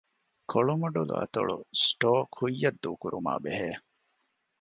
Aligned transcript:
ކޮޅުމަޑުލު 0.51 1.13
އަތޮޅު 1.19 1.57
ސްޓޯރ 1.83 2.19
ކުއްޔަށް 2.35 2.79
ދޫކުރުމާބެހޭ 2.83 3.69